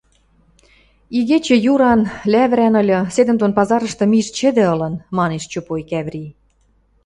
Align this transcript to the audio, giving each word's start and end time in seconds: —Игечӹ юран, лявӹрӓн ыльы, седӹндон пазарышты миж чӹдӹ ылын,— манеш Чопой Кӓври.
—Игечӹ 1.17 1.55
юран, 1.71 2.01
лявӹрӓн 2.31 2.75
ыльы, 2.81 2.99
седӹндон 3.13 3.51
пазарышты 3.57 4.05
миж 4.11 4.27
чӹдӹ 4.37 4.63
ылын,— 4.73 4.95
манеш 5.17 5.43
Чопой 5.51 5.81
Кӓври. 5.89 6.25